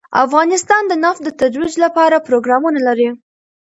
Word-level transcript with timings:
افغانستان 0.25 0.83
د 0.87 0.93
نفت 1.03 1.21
د 1.23 1.29
ترویج 1.39 1.73
لپاره 1.85 2.23
پروګرامونه 2.27 2.79
لري. 2.87 3.09